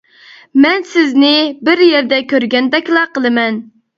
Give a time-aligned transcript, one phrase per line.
[0.61, 1.33] -مەن سىزنى
[1.69, 3.63] بىر يەردە كۆرگەندەكلا قىلىمەن.